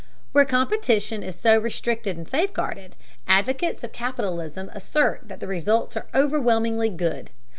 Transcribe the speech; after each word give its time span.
Where 0.31 0.45
competition 0.45 1.21
is 1.21 1.39
so 1.39 1.59
restricted 1.59 2.17
and 2.17 2.27
safeguarded, 2.27 2.95
advocates 3.27 3.83
of 3.83 3.91
capitalism 3.93 4.71
assert 4.73 5.27
that 5.27 5.41
the 5.41 5.47
results 5.47 5.95
are 5.95 6.07
overwhelmingly 6.15 6.89
good. 6.89 7.29